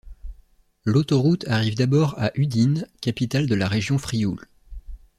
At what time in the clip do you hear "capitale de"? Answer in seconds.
3.01-3.53